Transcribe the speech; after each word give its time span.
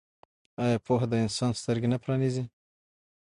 آیا 0.63 0.77
پوهه 0.85 1.07
د 1.09 1.13
انسان 1.25 1.51
سترګې 1.61 1.87
نه 1.93 1.97
پرانیزي؟ 2.03 2.43